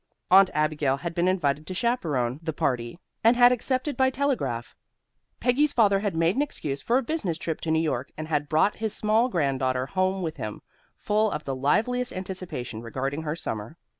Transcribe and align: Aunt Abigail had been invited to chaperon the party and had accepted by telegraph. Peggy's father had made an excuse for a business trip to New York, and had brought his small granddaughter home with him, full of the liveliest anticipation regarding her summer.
Aunt 0.31 0.49
Abigail 0.55 0.97
had 0.97 1.13
been 1.13 1.27
invited 1.27 1.67
to 1.67 1.75
chaperon 1.75 2.39
the 2.41 2.53
party 2.53 2.97
and 3.23 3.35
had 3.37 3.51
accepted 3.51 3.95
by 3.95 4.09
telegraph. 4.09 4.75
Peggy's 5.39 5.73
father 5.73 5.99
had 5.99 6.15
made 6.17 6.35
an 6.35 6.41
excuse 6.41 6.81
for 6.81 6.97
a 6.97 7.03
business 7.03 7.37
trip 7.37 7.61
to 7.61 7.69
New 7.69 7.77
York, 7.83 8.11
and 8.17 8.27
had 8.27 8.49
brought 8.49 8.77
his 8.77 8.95
small 8.95 9.29
granddaughter 9.29 9.85
home 9.85 10.23
with 10.23 10.37
him, 10.37 10.63
full 10.97 11.29
of 11.29 11.43
the 11.43 11.55
liveliest 11.55 12.13
anticipation 12.13 12.81
regarding 12.81 13.21
her 13.21 13.35
summer. 13.35 13.77